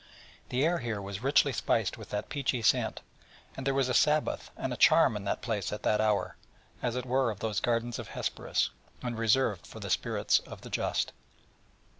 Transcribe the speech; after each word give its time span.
The 0.49 0.65
air 0.65 0.79
here 0.79 0.99
was 0.99 1.21
richly 1.21 1.53
spiced 1.53 1.95
with 1.95 2.09
that 2.09 2.27
peachy 2.27 2.63
scent, 2.63 3.01
and 3.55 3.67
there 3.67 3.73
was 3.75 3.87
a 3.87 3.93
Sabbath 3.93 4.49
and 4.57 4.57
a 4.57 4.61
nepenthe 4.61 4.63
and 4.63 4.73
a 4.73 4.77
charm 4.77 5.15
in 5.15 5.23
that 5.25 5.43
place 5.43 5.71
at 5.71 5.83
that 5.83 6.01
hour, 6.01 6.37
as 6.81 6.95
it 6.95 7.05
were 7.05 7.29
of 7.29 7.37
those 7.39 7.59
gardens 7.59 7.99
of 7.99 8.07
Hesperus, 8.07 8.71
and 9.03 9.11
fields 9.13 9.13
of 9.13 9.13
asphodel, 9.13 9.19
reserved 9.19 9.67
for 9.67 9.79
the 9.79 9.91
spirits 9.91 10.39
of 10.39 10.61
the 10.61 10.71
just. 10.71 11.11